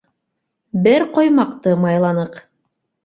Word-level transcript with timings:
-Бер 0.87 1.05
ҡоймаҡты 1.17 1.75
майланыҡ! 1.85 2.41